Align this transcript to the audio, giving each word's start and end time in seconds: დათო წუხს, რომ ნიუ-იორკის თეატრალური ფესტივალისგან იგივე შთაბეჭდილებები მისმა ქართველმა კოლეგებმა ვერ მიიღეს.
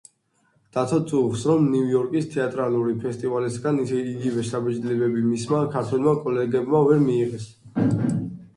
დათო 0.75 0.97
წუხს, 1.09 1.41
რომ 1.49 1.67
ნიუ-იორკის 1.73 2.29
თეატრალური 2.35 2.95
ფესტივალისგან 3.03 3.77
იგივე 3.85 4.47
შთაბეჭდილებები 4.49 5.23
მისმა 5.29 5.63
ქართველმა 5.79 6.17
კოლეგებმა 6.27 6.85
ვერ 6.91 7.05
მიიღეს. 7.07 7.49